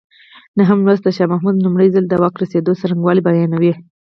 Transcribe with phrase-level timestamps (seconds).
[0.59, 3.73] نهم لوست د شاه محمود لومړی ځل واک ته رسېدو څرنګوالی بیانوي.